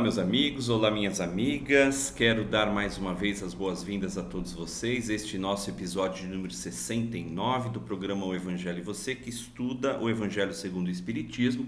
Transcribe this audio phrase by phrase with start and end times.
[0.00, 2.10] Olá, meus amigos, olá, minhas amigas.
[2.10, 5.10] Quero dar mais uma vez as boas-vindas a todos vocês.
[5.10, 10.54] Este nosso episódio número 69 do programa O Evangelho e Você, que estuda o Evangelho
[10.54, 11.66] segundo o Espiritismo.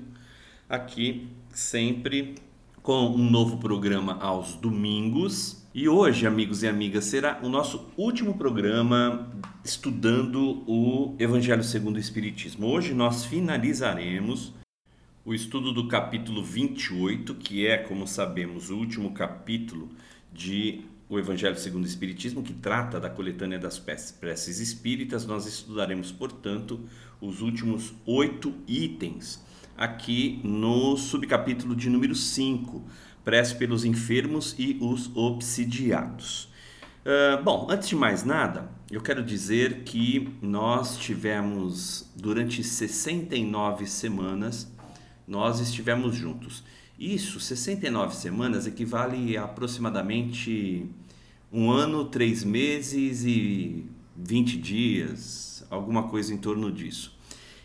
[0.67, 2.37] Aqui, sempre
[2.83, 5.63] com um novo programa aos domingos.
[5.75, 9.31] E hoje, amigos e amigas, será o nosso último programa
[9.63, 12.67] estudando o Evangelho segundo o Espiritismo.
[12.67, 14.55] Hoje nós finalizaremos
[15.25, 19.89] o estudo do capítulo 28, que é, como sabemos, o último capítulo
[20.33, 26.11] de o Evangelho segundo o Espiritismo, que trata da coletânea das preces espíritas, nós estudaremos,
[26.11, 26.81] portanto,
[27.21, 29.41] os últimos oito itens
[29.77, 32.83] aqui no subcapítulo de número 5,
[33.23, 36.51] prece pelos enfermos e os obsidiados.
[37.05, 44.72] Uh, bom, antes de mais nada, eu quero dizer que nós tivemos durante 69 semanas
[45.33, 46.63] nós estivemos juntos.
[46.99, 50.85] Isso, 69 semanas, equivale a aproximadamente
[51.51, 57.17] um ano, três meses e 20 dias, alguma coisa em torno disso.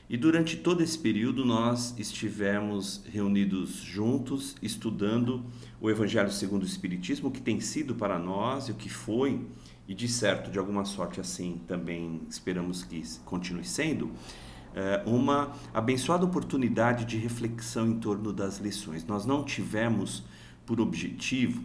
[0.09, 5.43] E durante todo esse período nós estivemos reunidos juntos, estudando
[5.81, 9.41] o Evangelho segundo o Espiritismo, que tem sido para nós e o que foi,
[9.85, 14.09] e de certo, de alguma sorte assim também esperamos que continue sendo,
[14.77, 19.03] é, uma abençoada oportunidade de reflexão em torno das lições.
[19.05, 20.23] Nós não tivemos
[20.65, 21.63] por objetivo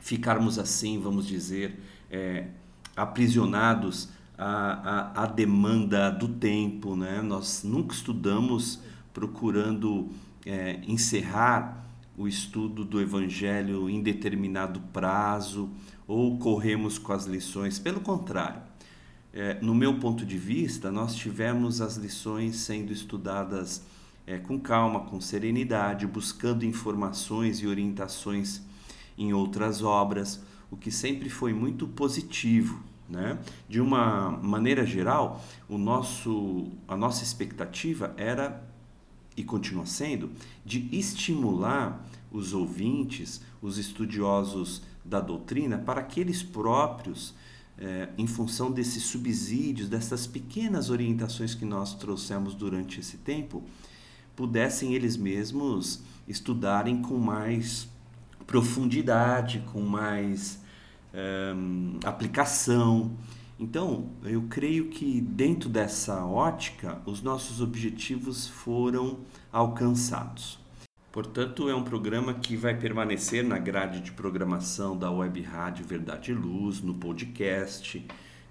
[0.00, 1.78] ficarmos assim, vamos dizer,
[2.10, 2.46] é,
[2.96, 6.96] aprisionados à, à, à, demanda do tempo.
[6.96, 7.20] Né?
[7.22, 8.80] Nós nunca estudamos
[9.12, 10.08] procurando
[10.44, 11.84] é, encerrar
[12.16, 15.70] o estudo do Evangelho em determinado prazo
[16.06, 17.78] ou corremos com as lições.
[17.78, 18.62] Pelo contrário,
[19.32, 23.82] é, no meu ponto de vista, nós tivemos as lições sendo estudadas
[24.26, 28.62] é, com calma, com serenidade, buscando informações e orientações
[29.16, 32.82] em outras obras, o que sempre foi muito positivo.
[33.08, 33.38] Né?
[33.68, 38.64] De uma maneira geral, o nosso, a nossa expectativa era
[39.36, 40.30] e continua sendo
[40.64, 47.34] de estimular os ouvintes, os estudiosos da doutrina, para que eles próprios
[47.80, 53.64] é, em função desses subsídios, dessas pequenas orientações que nós trouxemos durante esse tempo,
[54.36, 57.88] pudessem eles mesmos estudarem com mais
[58.46, 60.60] profundidade, com mais
[61.14, 61.54] é,
[62.04, 63.12] aplicação.
[63.58, 70.59] Então, eu creio que dentro dessa ótica, os nossos objetivos foram alcançados.
[71.12, 76.30] Portanto, é um programa que vai permanecer na grade de programação da Web Rádio Verdade
[76.30, 78.06] e Luz, no podcast.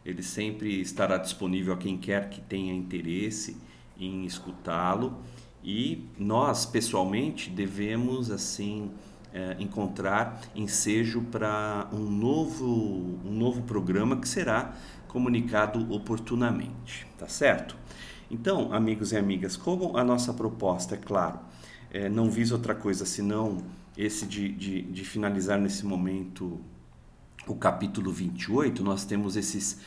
[0.05, 3.55] Ele sempre estará disponível a quem quer que tenha interesse
[3.97, 5.17] em escutá-lo.
[5.63, 8.91] E nós, pessoalmente, devemos assim
[9.33, 14.73] é, encontrar ensejo para um novo, um novo programa que será
[15.07, 17.77] comunicado oportunamente, tá certo?
[18.29, 21.39] Então, amigos e amigas, como a nossa proposta, é claro,
[21.91, 23.63] é, não visa outra coisa senão
[23.97, 26.59] esse de, de, de finalizar nesse momento
[27.47, 29.79] o capítulo 28, nós temos esses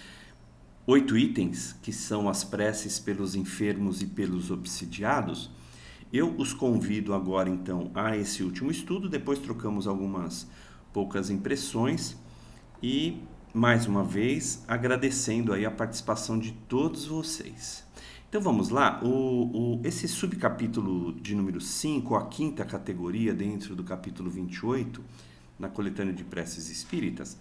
[0.86, 5.50] oito itens que são as preces pelos enfermos e pelos obsidiados.
[6.12, 10.46] Eu os convido agora então a esse último estudo, depois trocamos algumas
[10.92, 12.16] poucas impressões
[12.82, 13.22] e
[13.54, 17.81] mais uma vez agradecendo aí a participação de todos vocês.
[18.32, 23.84] Então vamos lá, o, o, esse subcapítulo de número 5, a quinta categoria dentro do
[23.84, 25.04] capítulo 28,
[25.58, 27.36] na coletânea de preces espíritas,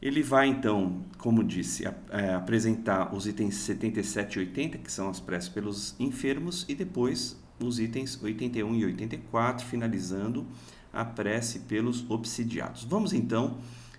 [0.00, 5.20] ele vai então, como disse, é, apresentar os itens 77 e 80, que são as
[5.20, 10.46] preces pelos enfermos, e depois os itens 81 e 84, finalizando
[10.90, 12.82] a prece pelos obsidiados.
[12.84, 13.58] Vamos então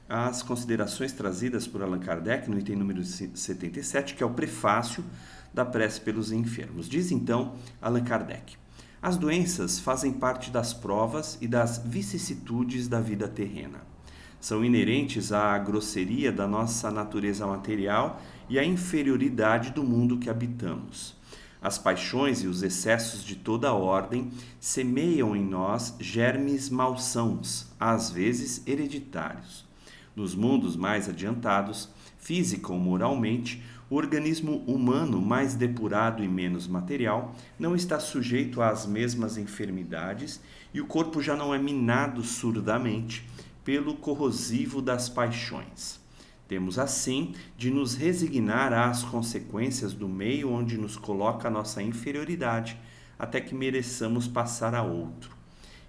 [0.10, 5.04] às considerações trazidas por Allan Kardec no item número 77, que é o prefácio
[5.54, 6.90] da prece pelos enfermos.
[6.90, 8.56] Diz então Allan Kardec:
[9.02, 13.82] As doenças fazem parte das provas e das vicissitudes da vida terrena.
[14.40, 21.16] São inerentes à grosseria da nossa natureza material e à inferioridade do mundo que habitamos.
[21.62, 24.30] As paixões e os excessos de toda ordem
[24.60, 29.66] semeiam em nós germes malsãos, às vezes hereditários.
[30.14, 33.64] Nos mundos mais adiantados, física ou moralmente,
[33.94, 40.42] o organismo humano mais depurado e menos material não está sujeito às mesmas enfermidades
[40.74, 43.24] e o corpo já não é minado surdamente
[43.64, 46.00] pelo corrosivo das paixões.
[46.48, 52.76] Temos assim de nos resignar às consequências do meio onde nos coloca a nossa inferioridade,
[53.20, 55.38] até que mereçamos passar a outro.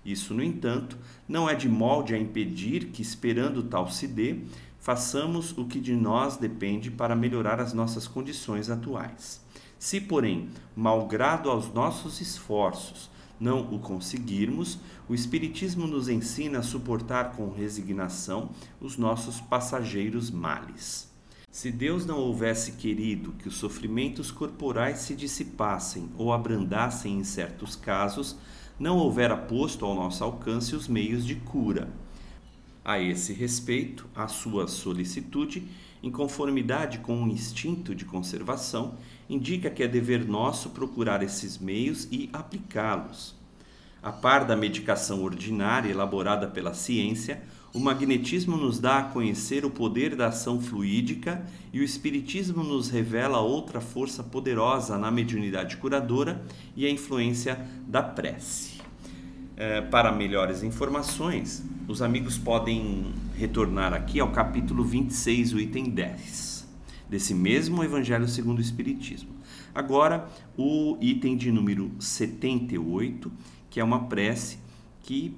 [0.04, 4.40] Isso, no entanto, não é de molde a impedir que, esperando tal se dê,
[4.84, 9.40] façamos o que de nós depende para melhorar as nossas condições atuais.
[9.78, 13.10] Se, porém, malgrado aos nossos esforços,
[13.40, 14.78] não o conseguirmos,
[15.08, 21.10] o Espiritismo nos ensina a suportar com resignação os nossos passageiros males.
[21.50, 27.74] Se Deus não houvesse querido que os sofrimentos corporais se dissipassem ou abrandassem em certos
[27.74, 28.36] casos,
[28.78, 32.03] não houvera posto ao nosso alcance os meios de cura
[32.84, 35.66] a esse respeito, a sua solicitude,
[36.02, 38.94] em conformidade com o instinto de conservação,
[39.28, 43.34] indica que é dever nosso procurar esses meios e aplicá-los.
[44.02, 47.42] A par da medicação ordinária elaborada pela ciência,
[47.72, 52.90] o magnetismo nos dá a conhecer o poder da ação fluídica e o espiritismo nos
[52.90, 56.44] revela outra força poderosa na mediunidade curadora
[56.76, 58.73] e a influência da prece.
[59.56, 66.66] É, para melhores informações, os amigos podem retornar aqui ao capítulo 26, o item 10,
[67.08, 69.30] desse mesmo Evangelho segundo o Espiritismo.
[69.72, 73.30] Agora, o item de número 78,
[73.70, 74.58] que é uma prece
[75.02, 75.36] que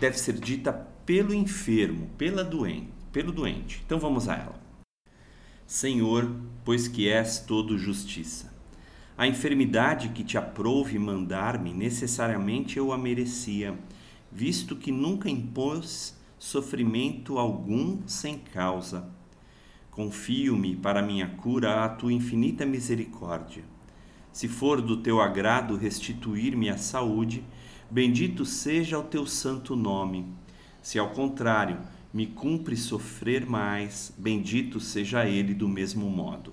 [0.00, 0.72] deve ser dita
[1.04, 3.80] pelo enfermo, pela doente, pelo doente.
[3.86, 4.60] Então vamos a ela.
[5.64, 6.34] Senhor,
[6.64, 8.52] pois que és todo justiça,
[9.16, 13.78] a enfermidade que te aprouve mandar-me, necessariamente eu a merecia
[14.36, 19.08] visto que nunca impôs sofrimento algum sem causa.
[19.90, 23.64] Confio-me para minha cura à tua infinita misericórdia.
[24.30, 27.42] Se for do teu agrado restituir-me a saúde,
[27.90, 30.26] bendito seja o teu santo nome.
[30.82, 31.78] Se ao contrário
[32.12, 36.52] me cumpre sofrer mais, bendito seja ele do mesmo modo.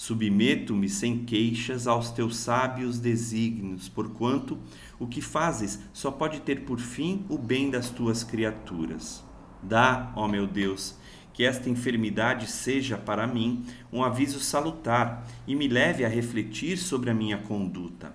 [0.00, 4.56] Submeto-me sem queixas aos teus sábios desígnios, porquanto
[4.98, 9.22] o que fazes só pode ter por fim o bem das tuas criaturas.
[9.62, 10.96] Dá, ó meu Deus,
[11.34, 17.10] que esta enfermidade seja para mim um aviso salutar e me leve a refletir sobre
[17.10, 18.14] a minha conduta.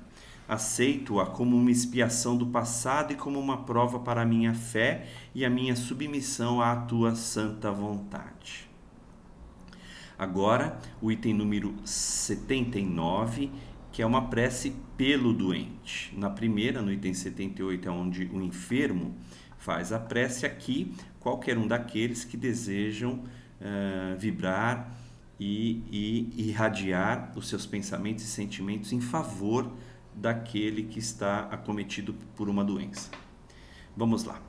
[0.49, 5.45] Aceito-a como uma expiação do passado e como uma prova para a minha fé e
[5.45, 8.74] a minha submissão à tua santa vontade.
[10.17, 13.51] Agora, o item número 79,
[13.91, 16.13] que é uma prece pelo doente.
[16.17, 19.15] Na primeira, no item 78, é onde o enfermo
[19.57, 24.95] faz a prece aqui, qualquer um daqueles que desejam uh, vibrar
[25.39, 29.71] e, e irradiar os seus pensamentos e sentimentos em favor
[30.15, 33.09] daquele que está acometido por uma doença.
[33.97, 34.41] Vamos lá.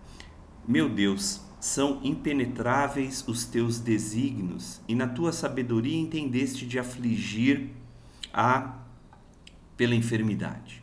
[0.66, 7.70] Meu Deus, são impenetráveis os teus desígnios, e na tua sabedoria entendeste de afligir
[8.32, 8.78] a
[9.76, 10.80] pela enfermidade.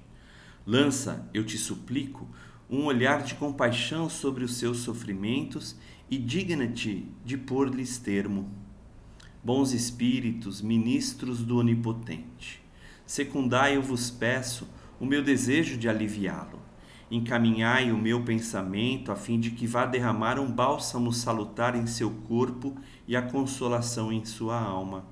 [0.67, 2.27] Lança, eu te suplico,
[2.69, 5.77] um olhar de compaixão sobre os seus sofrimentos
[6.11, 8.51] e digna-te de pôr-lhes termo.
[9.41, 12.61] Bons espíritos, ministros do Onipotente,
[13.05, 14.67] secundai, eu vos peço,
[14.99, 16.62] o meu desejo de aliviá-lo.
[17.13, 22.09] Encaminhai o meu pensamento a fim de que vá derramar um bálsamo salutar em seu
[22.09, 22.75] corpo
[23.07, 25.05] e a consolação em sua alma.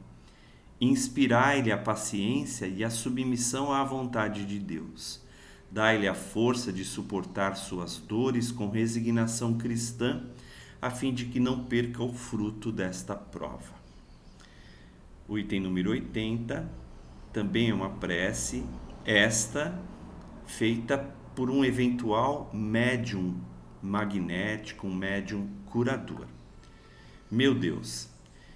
[0.82, 5.22] Inspirai-lhe a paciência e a submissão à vontade de Deus.
[5.70, 10.24] Dai-lhe a força de suportar suas dores com resignação cristã,
[10.82, 13.76] a fim de que não perca o fruto desta prova.
[15.28, 16.68] O item número 80
[17.32, 18.66] também é uma prece,
[19.06, 19.80] esta
[20.48, 23.36] feita por um eventual médium
[23.82, 26.28] magnético, um médium curador.
[27.30, 28.10] Meu Deus,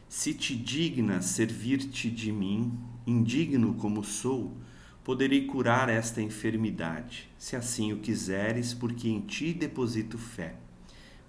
[0.10, 2.74] se te digna servir-te de mim,
[3.08, 4.55] indigno como sou,
[5.03, 10.55] poderei curar esta enfermidade, se assim o quiseres, porque em ti deposito fé.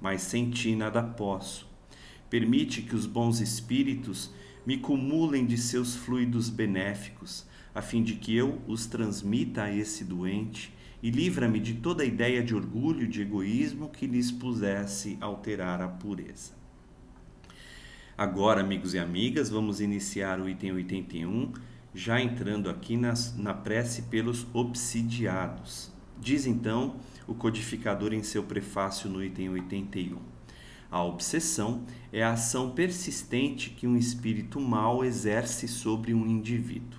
[0.01, 1.69] Mas sem ti nada posso.
[2.29, 4.33] Permite que os bons espíritos
[4.67, 10.03] me cumulem de seus fluidos benéficos, a fim de que eu os transmita a esse
[10.03, 15.81] doente e livra-me de toda ideia de orgulho e de egoísmo que lhes pusesse alterar
[15.81, 16.53] a pureza.
[18.17, 21.53] Agora, amigos e amigas, vamos iniciar o item 81,
[21.95, 25.93] já entrando aqui nas, na prece pelos obsidiados.
[26.19, 30.19] Diz então o codificador em seu prefácio no item 81.
[30.91, 36.99] A obsessão é a ação persistente que um espírito mau exerce sobre um indivíduo.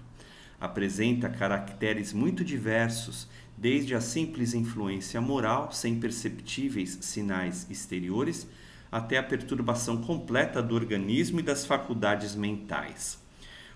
[0.60, 8.47] Apresenta caracteres muito diversos desde a simples influência moral, sem perceptíveis sinais exteriores,
[8.91, 13.19] até a perturbação completa do organismo e das faculdades mentais.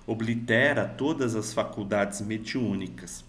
[0.05, 3.25] Oblitera todas as faculdades mediúnicas.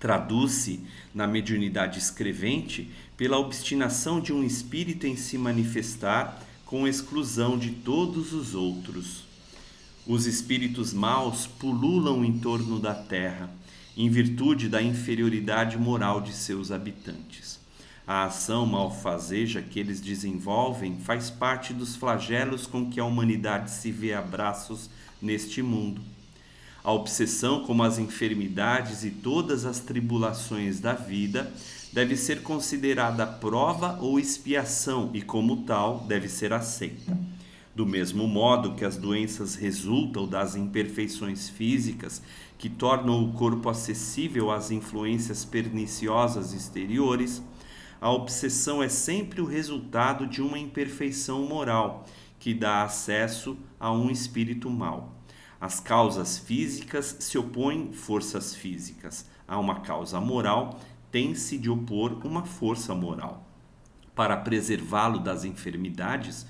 [0.00, 0.80] Traduz-se
[1.14, 8.32] na mediunidade escrevente pela obstinação de um espírito em se manifestar com exclusão de todos
[8.32, 9.24] os outros.
[10.06, 13.50] Os espíritos maus pululam em torno da terra
[13.96, 17.58] em virtude da inferioridade moral de seus habitantes.
[18.06, 23.90] A ação malfazeja que eles desenvolvem faz parte dos flagelos com que a humanidade se
[23.90, 26.00] vê a braços neste mundo.
[26.84, 31.52] A obsessão, como as enfermidades e todas as tribulações da vida,
[31.92, 37.16] deve ser considerada prova ou expiação e, como tal, deve ser aceita.
[37.76, 42.22] Do mesmo modo que as doenças resultam das imperfeições físicas
[42.56, 47.42] que tornam o corpo acessível às influências perniciosas exteriores,
[48.00, 52.06] a obsessão é sempre o resultado de uma imperfeição moral
[52.38, 55.12] que dá acesso a um espírito mau.
[55.60, 59.28] As causas físicas se opõem forças físicas.
[59.46, 60.80] A uma causa moral
[61.12, 63.46] tem-se de opor uma força moral.
[64.14, 66.46] Para preservá-lo das enfermidades,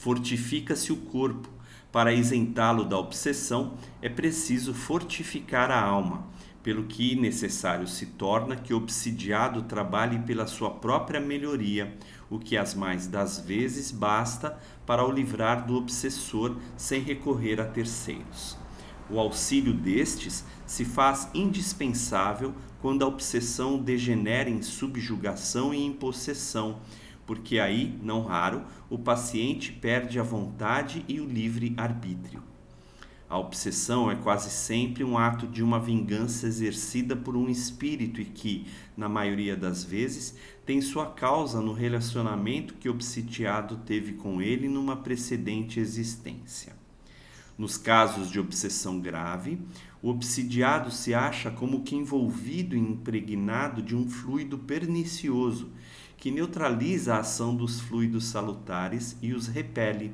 [0.00, 1.46] fortifica-se o corpo,
[1.92, 6.26] para isentá-lo da obsessão, é preciso fortificar a alma,
[6.62, 11.98] pelo que necessário se torna que o obsidiado trabalhe pela sua própria melhoria,
[12.30, 17.66] o que as mais das vezes basta para o livrar do obsessor sem recorrer a
[17.66, 18.56] terceiros.
[19.10, 26.80] O auxílio destes se faz indispensável quando a obsessão degenera em subjugação e em possessão,
[27.30, 32.42] porque aí, não raro, o paciente perde a vontade e o livre arbítrio.
[33.28, 38.24] A obsessão é quase sempre um ato de uma vingança exercida por um espírito e
[38.24, 40.34] que, na maioria das vezes,
[40.66, 46.74] tem sua causa no relacionamento que o obsidiado teve com ele numa precedente existência.
[47.56, 49.56] Nos casos de obsessão grave,
[50.02, 55.70] o obsidiado se acha como que envolvido e impregnado de um fluido pernicioso
[56.20, 60.12] que neutraliza a ação dos fluidos salutares e os repele.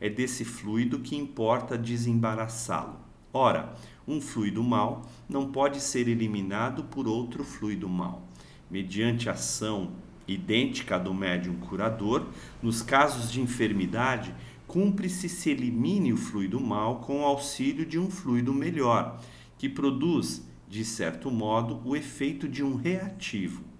[0.00, 3.00] É desse fluido que importa desembaraçá-lo.
[3.32, 3.74] Ora,
[4.06, 8.22] um fluido mau não pode ser eliminado por outro fluido mau.
[8.70, 9.90] Mediante ação
[10.28, 12.28] idêntica do médium curador,
[12.62, 14.32] nos casos de enfermidade,
[14.68, 19.20] cumpre-se se elimine o fluido mau com o auxílio de um fluido melhor,
[19.58, 23.71] que produz, de certo modo, o efeito de um reativo.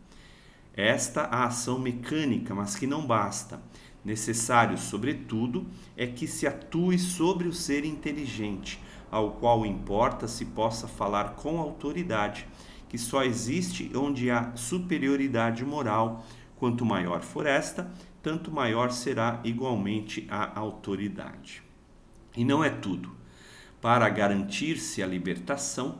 [0.74, 3.60] Esta a ação mecânica, mas que não basta.
[4.04, 10.88] Necessário, sobretudo, é que se atue sobre o ser inteligente, ao qual importa se possa
[10.88, 12.46] falar com autoridade,
[12.88, 16.24] que só existe onde há superioridade moral.
[16.56, 21.62] Quanto maior for esta, tanto maior será igualmente a autoridade.
[22.36, 23.10] E não é tudo.
[23.80, 25.98] Para garantir-se a libertação,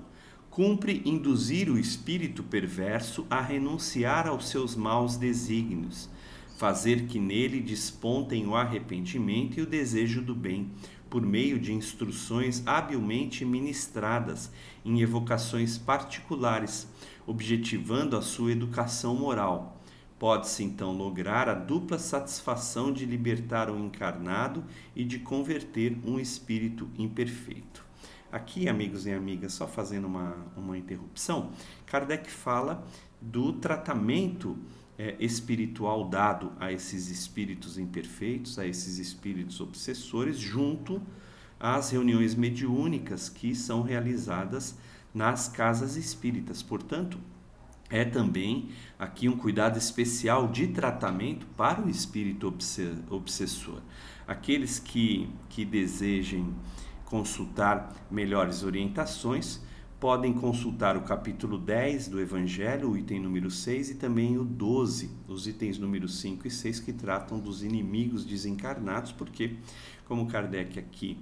[0.52, 6.10] cumpre induzir o espírito perverso a renunciar aos seus maus desígnios,
[6.58, 10.70] fazer que nele despontem o arrependimento e o desejo do bem,
[11.08, 14.52] por meio de instruções habilmente ministradas
[14.84, 16.86] em evocações particulares,
[17.26, 19.80] objetivando a sua educação moral.
[20.18, 24.62] Pode-se então lograr a dupla satisfação de libertar o encarnado
[24.94, 27.91] e de converter um espírito imperfeito.
[28.32, 31.52] Aqui, amigos e amigas, só fazendo uma, uma interrupção,
[31.84, 32.82] Kardec fala
[33.20, 34.56] do tratamento
[34.98, 41.02] é, espiritual dado a esses espíritos imperfeitos, a esses espíritos obsessores, junto
[41.60, 44.78] às reuniões mediúnicas que são realizadas
[45.12, 46.62] nas casas espíritas.
[46.62, 47.18] Portanto,
[47.90, 52.46] é também aqui um cuidado especial de tratamento para o espírito
[53.10, 53.82] obsessor.
[54.26, 56.54] Aqueles que, que desejem
[57.12, 59.60] consultar melhores orientações,
[60.00, 65.10] podem consultar o capítulo 10 do Evangelho, o item número 6, e também o 12,
[65.28, 69.56] os itens número 5 e 6, que tratam dos inimigos desencarnados, porque,
[70.06, 71.18] como Kardec aqui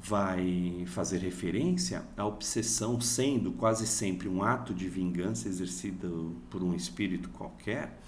[0.00, 6.74] vai fazer referência à obsessão sendo quase sempre um ato de vingança exercido por um
[6.74, 8.00] espírito qualquer,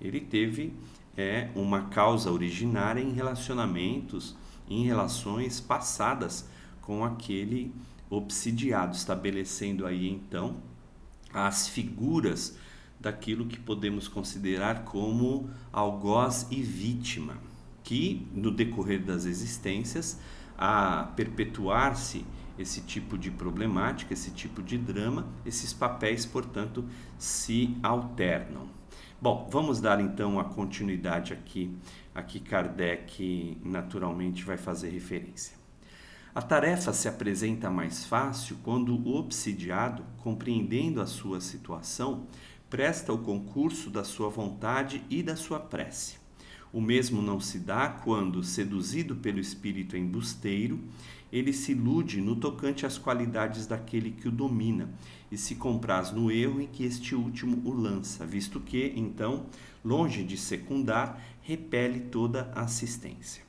[0.00, 0.72] ele teve
[1.14, 4.34] é, uma causa originária em relacionamentos,
[4.68, 6.48] em relações passadas
[6.80, 7.74] com aquele
[8.10, 10.56] obsidiado, estabelecendo aí então
[11.32, 12.56] as figuras
[12.98, 17.36] daquilo que podemos considerar como algoz e vítima,
[17.84, 20.18] que no decorrer das existências,
[20.56, 22.24] a perpetuar-se
[22.58, 26.84] esse tipo de problemática, esse tipo de drama, esses papéis, portanto,
[27.16, 28.77] se alternam.
[29.20, 31.76] Bom, vamos dar então a continuidade aqui,
[32.14, 35.56] a que Kardec naturalmente vai fazer referência.
[36.32, 42.28] A tarefa se apresenta mais fácil quando o obsidiado, compreendendo a sua situação,
[42.70, 46.18] presta o concurso da sua vontade e da sua prece.
[46.72, 50.78] O mesmo não se dá quando, seduzido pelo espírito embusteiro,
[51.32, 54.88] ele se ilude no tocante às qualidades daquele que o domina
[55.30, 59.46] e se compraz no erro em que este último o lança, visto que, então,
[59.84, 63.42] longe de secundar, repele toda assistência.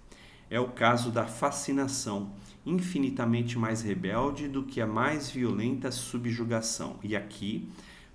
[0.49, 2.31] É o caso da fascinação,
[2.65, 6.97] infinitamente mais rebelde do que a mais violenta subjugação.
[7.03, 7.69] E aqui,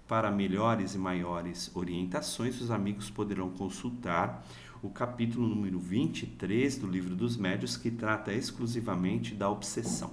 [0.09, 4.45] para melhores e maiores orientações, os amigos poderão consultar
[4.83, 10.13] o capítulo número 23 do Livro dos Médios, que trata exclusivamente da obsessão.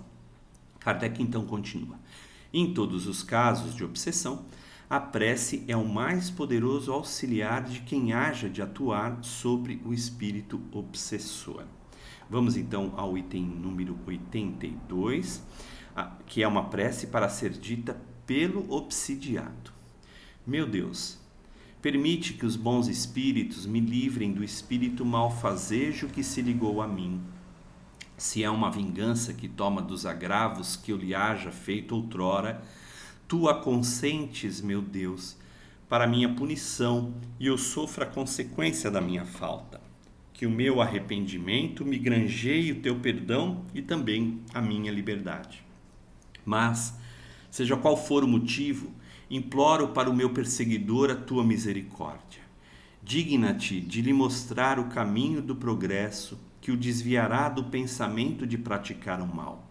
[0.80, 2.00] Kardec então continua.
[2.54, 4.46] Em todos os casos de obsessão,
[4.90, 10.60] a prece é o mais poderoso auxiliar de quem haja de atuar sobre o espírito
[10.72, 11.64] obsessor.
[12.30, 15.42] Vamos então ao item número 82,
[16.26, 19.72] que é uma prece para ser dita pelo obsidiado.
[20.46, 21.18] Meu Deus,
[21.82, 27.22] permite que os bons espíritos me livrem do espírito malfazejo que se ligou a mim.
[28.22, 32.62] Se é uma vingança que toma dos agravos que eu lhe haja feito outrora,
[33.28, 35.36] tu a consentes, meu Deus,
[35.90, 39.82] para minha punição e eu sofra a consequência da minha falta
[40.36, 45.66] que o meu arrependimento me granjeie o teu perdão e também a minha liberdade.
[46.46, 46.96] Mas,
[47.50, 48.92] seja qual for o motivo,
[49.32, 52.51] imploro para o meu perseguidor a tua misericórdia.
[53.04, 59.22] Digna-te de lhe mostrar o caminho do progresso que o desviará do pensamento de praticar
[59.22, 59.70] o mal.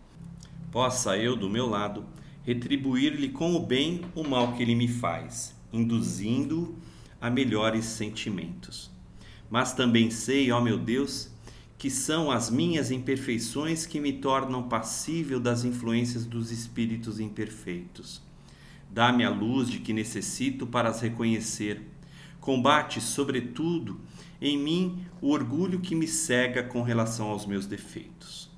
[0.73, 2.05] Possa eu, do meu lado,
[2.43, 6.77] retribuir-lhe com o bem o mal que ele me faz, induzindo-o
[7.21, 8.91] a melhores sentimentos
[9.51, 11.29] mas também sei, ó meu Deus,
[11.77, 18.23] que são as minhas imperfeições que me tornam passível das influências dos espíritos imperfeitos.
[18.89, 21.83] Dá-me a luz de que necessito para as reconhecer.
[22.41, 24.01] Combate, sobretudo,
[24.41, 28.51] em mim o orgulho que me cega com relação aos meus defeitos.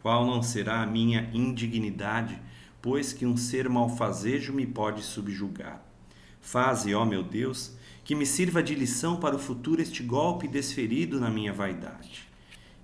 [0.00, 2.40] Qual não será a minha indignidade,
[2.80, 5.82] pois que um ser malfazejo me pode subjugar?
[6.40, 11.18] Faze, ó meu Deus, que me sirva de lição para o futuro este golpe desferido
[11.18, 12.28] na minha vaidade.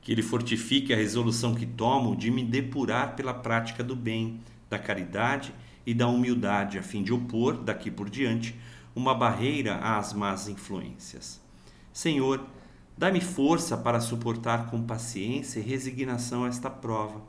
[0.00, 4.78] Que ele fortifique a resolução que tomo de me depurar pela prática do bem, da
[4.78, 5.52] caridade
[5.86, 8.56] e da humildade, a fim de opor, daqui por diante,
[9.00, 11.40] uma barreira às más influências.
[11.90, 12.44] Senhor,
[12.98, 17.22] dá-me força para suportar com paciência e resignação esta prova.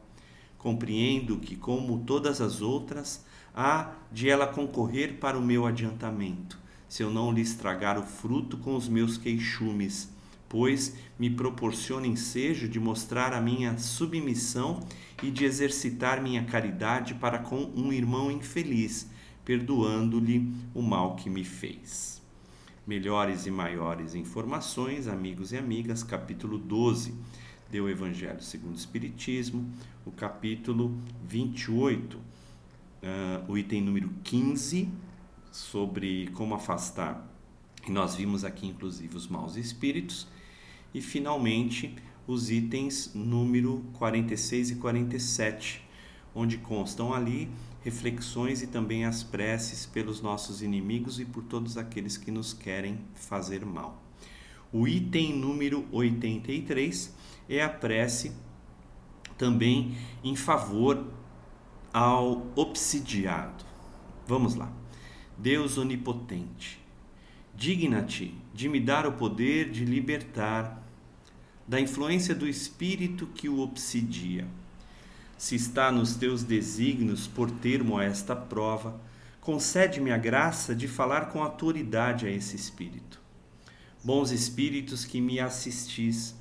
[0.57, 7.03] Compreendo que, como todas as outras, há de ela concorrer para o meu adiantamento se
[7.03, 10.10] eu não lhe estragar o fruto com os meus queixumes,
[10.49, 14.81] pois me proporciona ensejo de mostrar a minha submissão
[15.23, 19.10] e de exercitar minha caridade para com um irmão infeliz,
[19.45, 22.21] perdoando-lhe o mal que me fez.
[22.86, 27.13] Melhores e maiores informações, amigos e amigas, capítulo 12
[27.71, 29.65] deu o Evangelho segundo o Espiritismo,
[30.06, 30.93] o capítulo
[31.25, 32.21] 28, uh,
[33.01, 34.89] ah, o item número 15,
[35.51, 37.25] sobre como afastar.
[37.88, 40.27] E nós vimos aqui, inclusive, os maus espíritos.
[40.93, 41.95] E, finalmente,
[42.27, 45.82] os itens número 46 e 47,
[46.36, 47.49] onde constam ali
[47.83, 52.99] reflexões e também as preces pelos nossos inimigos e por todos aqueles que nos querem
[53.15, 54.01] fazer mal.
[54.71, 57.13] O item número 83
[57.49, 58.31] é a prece
[59.37, 61.05] também em favor
[61.91, 63.65] ao obsidiado.
[64.27, 64.71] Vamos lá.
[65.37, 66.79] Deus onipotente,
[67.55, 70.81] digna-te de me dar o poder de libertar
[71.67, 74.47] da influência do espírito que o obsidia.
[75.41, 79.01] Se está nos teus desígnios por termo a esta prova,
[79.39, 83.19] concede-me a graça de falar com autoridade a esse espírito.
[84.04, 86.36] Bons espíritos que me assistis,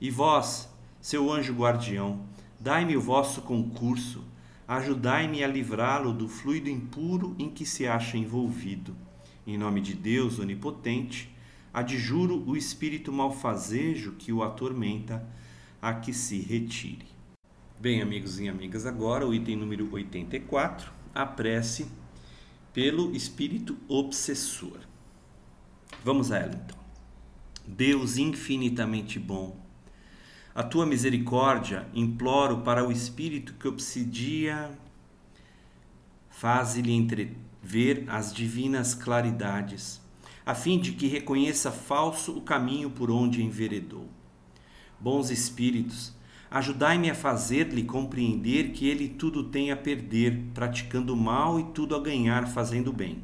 [0.00, 0.66] e vós,
[0.98, 2.22] seu anjo guardião,
[2.58, 4.24] dai-me o vosso concurso
[4.66, 8.96] ajudai-me a livrá-lo do fluido impuro em que se acha envolvido.
[9.46, 11.30] Em nome de Deus onipotente,
[11.70, 15.22] adjuro o espírito malfazejo que o atormenta
[15.82, 17.17] a que se retire.
[17.80, 21.88] Bem, amigos e amigas, agora o item número 84, a prece
[22.72, 24.80] pelo espírito obsessor.
[26.02, 26.76] Vamos a ela então.
[27.64, 29.56] Deus infinitamente bom,
[30.52, 34.76] a tua misericórdia imploro para o espírito que obsidia,
[36.30, 40.00] faze-lhe entrever as divinas claridades,
[40.44, 44.08] a fim de que reconheça falso o caminho por onde enveredou.
[44.98, 46.17] Bons espíritos,
[46.50, 52.00] ajudai-me a fazer-lhe compreender que ele tudo tem a perder, praticando mal e tudo a
[52.00, 53.22] ganhar, fazendo bem.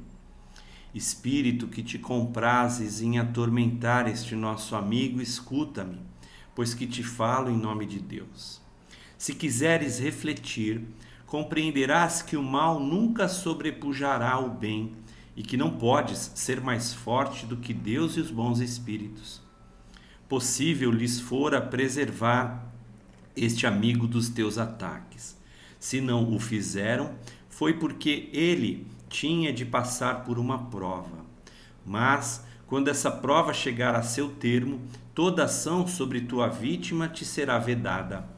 [0.95, 6.15] Espírito que te comprases em atormentar este nosso amigo, escuta-me
[6.55, 8.61] pois que te falo em nome de Deus.
[9.19, 10.87] Se quiseres refletir,
[11.27, 14.93] compreenderás que o mal nunca sobrepujará o bem
[15.37, 19.43] e que não podes ser mais forte do que Deus e os bons espíritos.
[20.29, 22.73] Possível lhes fora preservar
[23.37, 25.37] este amigo dos teus ataques.
[25.79, 27.15] Se não o fizeram,
[27.49, 31.25] foi porque ele tinha de passar por uma prova.
[31.85, 34.81] Mas, quando essa prova chegar a seu termo,
[35.15, 38.29] toda ação sobre tua vítima te será vedada.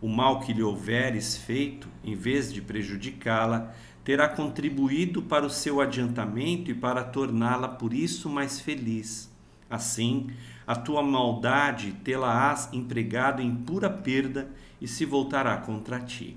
[0.00, 5.80] O mal que lhe houveres feito, em vez de prejudicá-la, terá contribuído para o seu
[5.80, 9.30] adiantamento e para torná-la por isso mais feliz.
[9.68, 10.28] Assim,
[10.66, 14.50] a tua maldade tê-la-ás empregado em pura perda
[14.80, 16.36] e se voltará contra ti.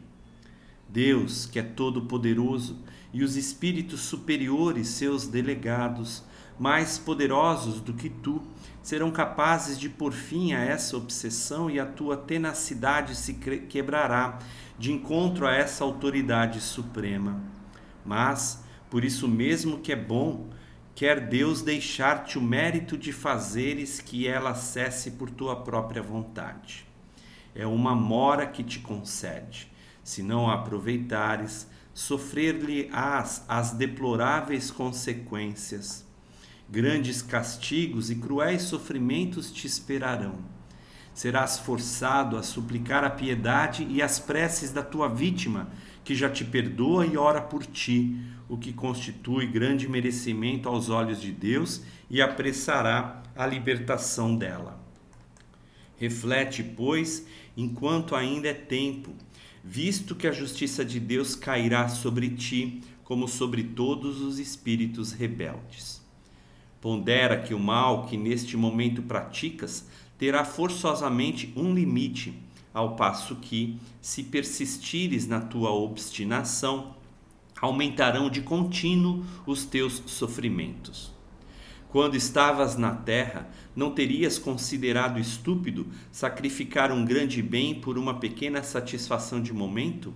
[0.88, 2.78] Deus, que é todo-poderoso,
[3.12, 6.24] e os espíritos superiores, seus delegados,
[6.60, 8.42] mais poderosos do que tu,
[8.84, 14.40] serão capazes de pôr fim a essa obsessão e a tua tenacidade se quebrará
[14.78, 17.42] de encontro a essa autoridade suprema.
[18.06, 20.50] Mas, por isso mesmo que é bom,
[21.00, 26.86] quer Deus deixar-te o mérito de fazeres que ela cesse por tua própria vontade.
[27.56, 29.72] É uma mora que te concede.
[30.04, 36.06] Se não a aproveitares, sofrer-lhe-ás as deploráveis consequências
[36.70, 40.36] Grandes castigos e cruéis sofrimentos te esperarão.
[41.14, 45.70] Serás forçado a suplicar a piedade e as preces da tua vítima,
[46.10, 48.18] que já te perdoa e ora por ti,
[48.50, 54.84] o que constitui grande merecimento aos olhos de Deus e apressará a libertação dela.
[56.00, 59.14] Reflete, pois, enquanto ainda é tempo,
[59.64, 66.04] visto que a justiça de Deus cairá sobre ti, como sobre todos os espíritos rebeldes.
[66.82, 72.34] Pondera que o mal que neste momento praticas terá forçosamente um limite,
[72.74, 76.96] ao passo que, se persistires na tua obstinação,
[77.62, 81.12] aumentarão de contínuo os teus sofrimentos.
[81.90, 88.62] Quando estavas na terra, não terias considerado estúpido sacrificar um grande bem por uma pequena
[88.62, 90.14] satisfação de momento?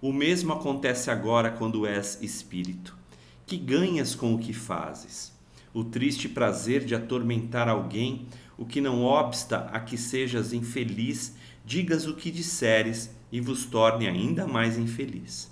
[0.00, 2.96] O mesmo acontece agora quando és espírito.
[3.44, 5.36] Que ganhas com o que fazes?
[5.76, 8.26] o triste prazer de atormentar alguém,
[8.56, 14.06] o que não obsta a que sejas infeliz, digas o que disseres e vos torne
[14.06, 15.50] ainda mais infeliz.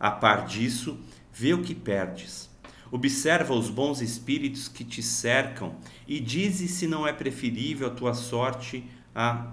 [0.00, 0.98] A par disso,
[1.32, 2.50] vê o que perdes.
[2.90, 5.76] Observa os bons espíritos que te cercam
[6.08, 9.52] e dize se não é preferível a tua sorte à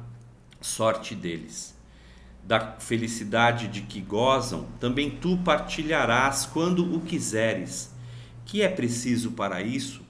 [0.62, 1.78] sorte deles.
[2.44, 7.92] Da felicidade de que gozam, também tu partilharás quando o quiseres
[8.52, 10.02] que é preciso para isso?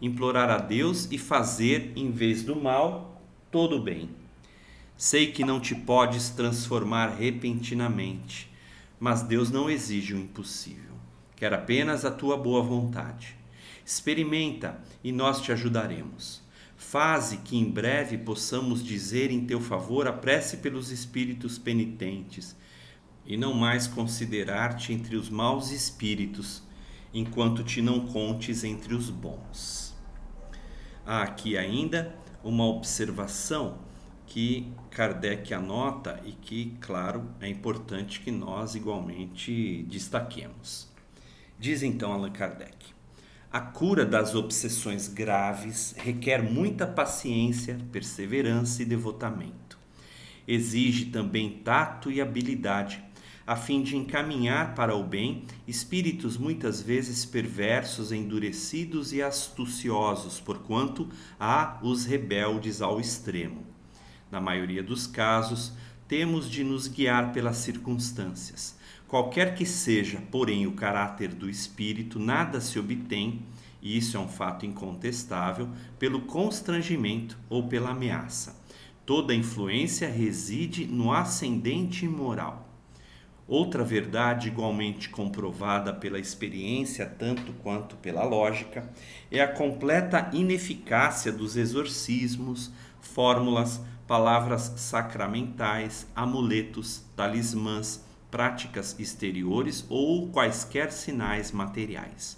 [0.00, 4.08] Implorar a Deus e fazer, em vez do mal, todo o bem.
[5.02, 8.50] Sei que não te podes transformar repentinamente,
[8.98, 10.92] mas Deus não exige o impossível.
[11.34, 13.34] Quer apenas a tua boa vontade.
[13.82, 16.42] Experimenta e nós te ajudaremos.
[16.76, 22.54] Faze que em breve possamos dizer em teu favor a prece pelos espíritos penitentes
[23.24, 26.62] e não mais considerar-te entre os maus espíritos,
[27.14, 29.96] enquanto te não contes entre os bons.
[31.06, 33.88] Há aqui ainda uma observação
[34.30, 40.88] que Kardec anota e que, claro, é importante que nós igualmente destaquemos.
[41.58, 42.76] Diz então Allan Kardec:
[43.50, 49.76] a cura das obsessões graves requer muita paciência, perseverança e devotamento.
[50.46, 53.02] Exige também tato e habilidade,
[53.44, 61.08] a fim de encaminhar para o bem espíritos muitas vezes perversos, endurecidos e astuciosos, porquanto
[61.38, 63.69] há os rebeldes ao extremo.
[64.30, 65.72] Na maioria dos casos,
[66.06, 68.78] temos de nos guiar pelas circunstâncias.
[69.06, 73.42] Qualquer que seja, porém, o caráter do espírito, nada se obtém,
[73.82, 78.60] e isso é um fato incontestável, pelo constrangimento ou pela ameaça.
[79.04, 82.68] Toda influência reside no ascendente moral.
[83.48, 88.88] Outra verdade, igualmente comprovada pela experiência tanto quanto pela lógica,
[89.28, 100.90] é a completa ineficácia dos exorcismos, fórmulas, palavras sacramentais, amuletos, talismãs, práticas exteriores ou quaisquer
[100.90, 102.36] sinais materiais.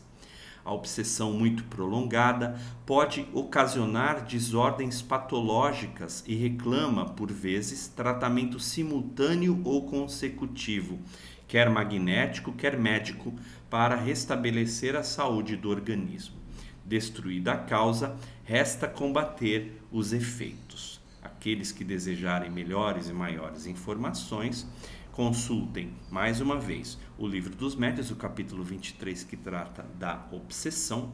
[0.62, 9.86] A obsessão muito prolongada pode ocasionar desordens patológicas e reclama, por vezes, tratamento simultâneo ou
[9.86, 10.98] consecutivo,
[11.48, 13.32] quer magnético, quer médico,
[13.70, 16.36] para restabelecer a saúde do organismo.
[16.84, 20.61] Destruída a causa, resta combater os efeitos.
[21.42, 24.64] Aqueles que desejarem melhores e maiores informações,
[25.10, 31.12] consultem mais uma vez o Livro dos Médios, o capítulo 23, que trata da obsessão,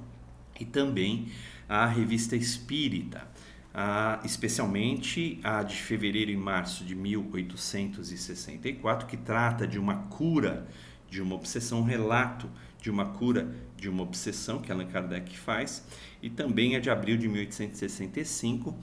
[0.60, 1.32] e também
[1.66, 3.26] a Revista Espírita,
[3.72, 10.68] a, especialmente a de fevereiro e março de 1864, que trata de uma cura
[11.08, 12.50] de uma obsessão, um relato
[12.82, 15.82] de uma cura de uma obsessão que Allan Kardec faz,
[16.22, 18.76] e também a de abril de 1865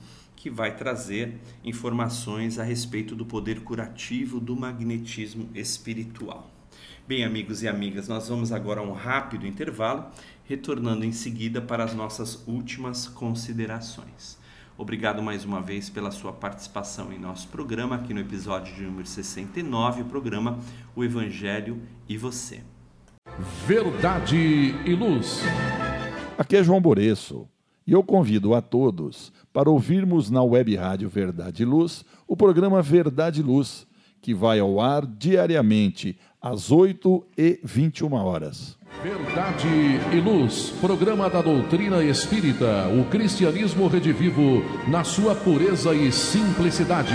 [0.46, 6.48] que vai trazer informações a respeito do poder curativo do magnetismo espiritual.
[7.04, 10.06] Bem, amigos e amigas, nós vamos agora a um rápido intervalo,
[10.44, 14.38] retornando em seguida para as nossas últimas considerações.
[14.78, 19.08] Obrigado mais uma vez pela sua participação em nosso programa, aqui no episódio de número
[19.08, 20.60] 69, o programa
[20.94, 22.62] O Evangelho e Você.
[23.66, 25.40] Verdade e Luz.
[26.38, 27.48] Aqui é João Boreço.
[27.86, 32.82] E eu convido a todos para ouvirmos na Web Rádio Verdade e Luz o programa
[32.82, 33.86] Verdade e Luz,
[34.20, 38.76] que vai ao ar diariamente às 8 e 21 horas.
[39.02, 39.68] Verdade
[40.12, 47.14] e Luz, programa da doutrina espírita, o cristianismo redivivo na sua pureza e simplicidade.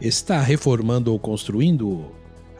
[0.01, 2.21] Está reformando ou construindo?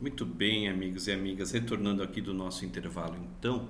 [0.00, 3.68] Muito bem, amigos e amigas, retornando aqui do nosso intervalo, então,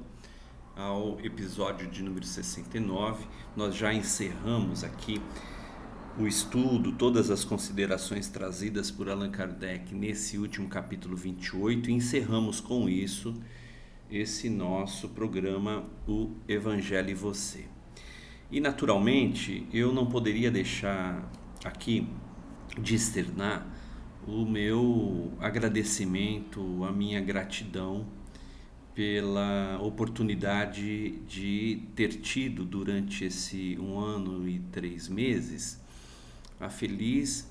[0.76, 3.24] ao episódio de número 69,
[3.56, 5.20] nós já encerramos aqui
[6.18, 12.60] o estudo, todas as considerações trazidas por Allan Kardec nesse último capítulo 28, e encerramos
[12.60, 13.34] com isso
[14.10, 17.66] esse nosso programa, o Evangelho e Você.
[18.50, 21.28] E naturalmente, eu não poderia deixar
[21.64, 22.08] aqui
[22.80, 23.66] de externar
[24.26, 28.06] o meu agradecimento, a minha gratidão
[28.94, 35.80] pela oportunidade de ter tido durante esse um ano e três meses
[36.60, 37.50] a feliz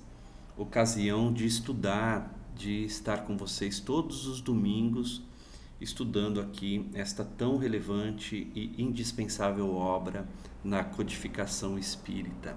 [0.58, 5.22] ocasião de estudar, de estar com vocês todos os domingos
[5.82, 10.26] estudando aqui esta tão relevante e indispensável obra
[10.64, 12.56] na codificação espírita,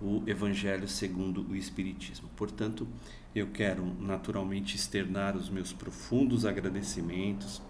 [0.00, 2.30] o Evangelho segundo o Espiritismo.
[2.36, 2.86] Portanto,
[3.34, 7.60] eu quero naturalmente externar os meus profundos agradecimentos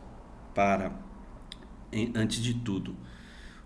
[0.55, 0.93] para,
[2.15, 2.95] antes de tudo,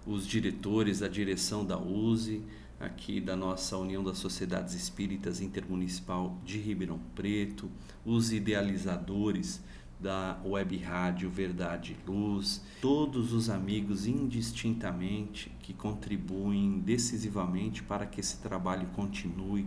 [0.07, 2.43] os diretores, a direção da USE,
[2.79, 7.71] aqui da nossa União das Sociedades Espíritas Intermunicipal de Ribeirão Preto,
[8.05, 9.63] os idealizadores
[9.99, 18.21] da Web Rádio Verdade e Luz, todos os amigos indistintamente que contribuem decisivamente para que
[18.21, 19.67] esse trabalho continue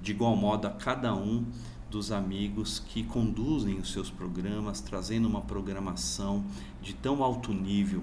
[0.00, 1.44] de igual modo a cada um
[1.90, 6.44] dos amigos que conduzem os seus programas, trazendo uma programação
[6.82, 8.02] de tão alto nível,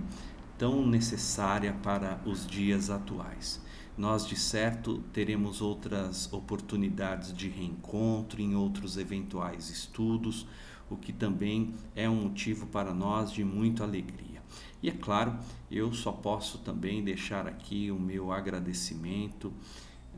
[0.57, 3.61] tão necessária para os dias atuais.
[3.97, 10.47] Nós, de certo, teremos outras oportunidades de reencontro em outros eventuais estudos,
[10.89, 14.41] o que também é um motivo para nós de muita alegria.
[14.81, 15.37] E é claro,
[15.69, 19.53] eu só posso também deixar aqui o meu agradecimento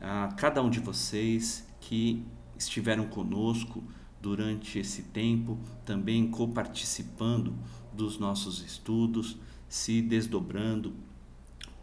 [0.00, 2.24] a cada um de vocês que
[2.58, 3.82] estiveram conosco
[4.20, 7.54] durante esse tempo, também coparticipando
[7.92, 9.36] dos nossos estudos,
[9.68, 10.94] se desdobrando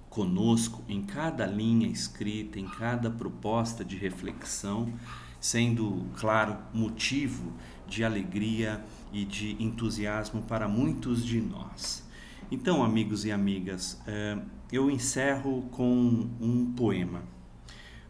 [0.09, 4.93] conosco em cada linha escrita, em cada proposta de reflexão,
[5.39, 7.53] sendo, claro, motivo
[7.87, 12.07] de alegria e de entusiasmo para muitos de nós.
[12.51, 14.37] Então, amigos e amigas, eh,
[14.71, 17.32] eu encerro com um poema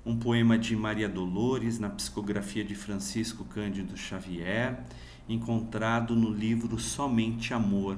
[0.05, 4.83] um poema de Maria Dolores na psicografia de Francisco Cândido Xavier,
[5.29, 7.97] encontrado no livro Somente Amor,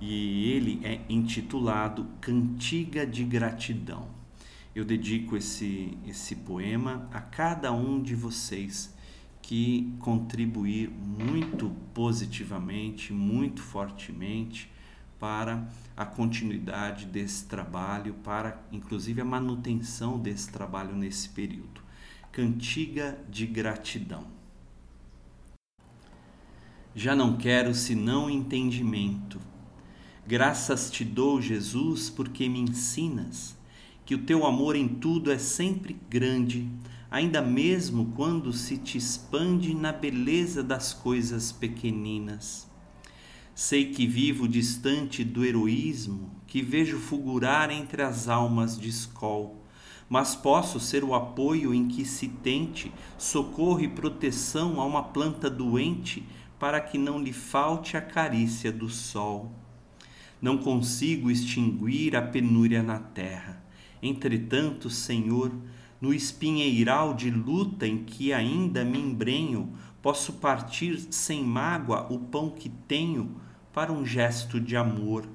[0.00, 4.08] e ele é intitulado Cantiga de Gratidão.
[4.74, 8.94] Eu dedico esse, esse poema a cada um de vocês
[9.42, 14.70] que contribuir muito positivamente, muito fortemente
[15.18, 21.80] para a continuidade desse trabalho, para inclusive a manutenção desse trabalho nesse período.
[22.30, 24.24] Cantiga de gratidão.
[26.94, 29.40] Já não quero senão entendimento.
[30.26, 33.56] Graças te dou, Jesus, porque me ensinas
[34.04, 36.70] que o teu amor em tudo é sempre grande,
[37.10, 42.66] ainda mesmo quando se te expande na beleza das coisas pequeninas
[43.58, 49.64] Sei que vivo distante do heroísmo que vejo fulgurar entre as almas de escol,
[50.10, 55.48] mas posso ser o apoio em que se tente socorro e proteção a uma planta
[55.48, 56.22] doente
[56.58, 59.50] para que não lhe falte a carícia do sol.
[60.38, 63.64] Não consigo extinguir a penúria na terra.
[64.02, 65.50] Entretanto, Senhor,
[65.98, 69.72] no espinheiral de luta em que ainda me embrenho,
[70.02, 73.45] posso partir sem mágoa o pão que tenho
[73.76, 75.28] para um gesto de amor.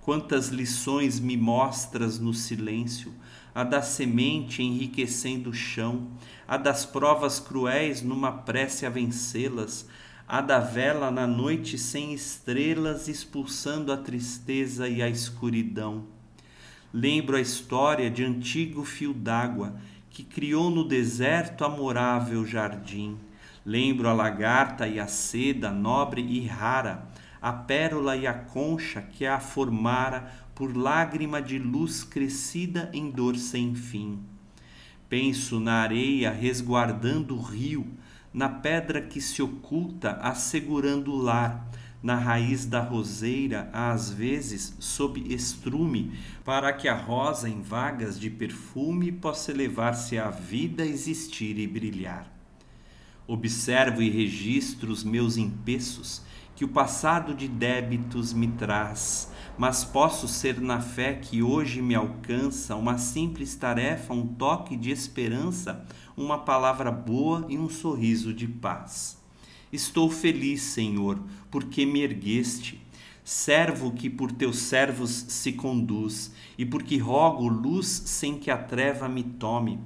[0.00, 3.12] Quantas lições me mostras no silêncio,
[3.52, 6.06] a da semente enriquecendo o chão,
[6.46, 9.84] a das provas cruéis numa prece a vencê-las,
[10.28, 16.04] a da vela na noite sem estrelas expulsando a tristeza e a escuridão.
[16.94, 19.74] Lembro a história de antigo fio d'água
[20.08, 23.18] que criou no deserto amorável jardim.
[23.64, 27.08] Lembro a lagarta e a seda nobre e rara,
[27.46, 33.36] a pérola e a concha que a formara por lágrima de luz crescida em dor
[33.36, 34.18] sem fim.
[35.08, 37.86] Penso na areia resguardando o rio,
[38.34, 41.70] na pedra que se oculta assegurando o lar,
[42.02, 48.28] na raiz da roseira, às vezes sob estrume, para que a rosa em vagas de
[48.28, 52.28] perfume possa elevar-se à vida, existir e brilhar.
[53.24, 56.25] Observo e registro os meus empeços,
[56.56, 61.94] que o passado de débitos me traz, mas posso ser na fé que hoje me
[61.94, 65.86] alcança uma simples tarefa, um toque de esperança,
[66.16, 69.22] uma palavra boa e um sorriso de paz.
[69.70, 71.18] Estou feliz, Senhor,
[71.50, 72.80] porque me ergueste,
[73.22, 79.08] servo que por teus servos se conduz, e porque rogo luz sem que a treva
[79.10, 79.78] me tome,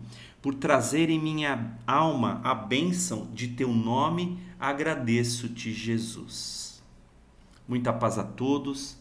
[0.43, 6.82] por trazer em minha alma a bênção de teu nome, agradeço-te, Jesus.
[7.68, 8.97] Muita paz a todos,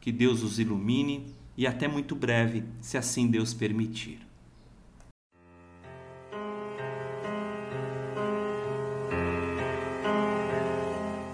[0.00, 1.26] que Deus os ilumine
[1.56, 4.20] e até muito breve, se assim Deus permitir.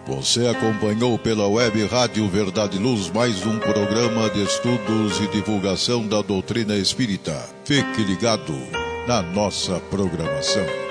[0.06, 6.20] Você acompanhou pela web Rádio Verdade Luz mais um programa de estudos e divulgação da
[6.20, 7.48] doutrina espírita.
[7.64, 8.52] Fique ligado
[9.06, 10.81] na nossa programação.